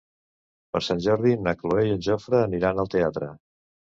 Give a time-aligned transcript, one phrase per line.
[0.77, 3.29] Per Sant Jordi na Cloè i en Jofre aniran al teatre.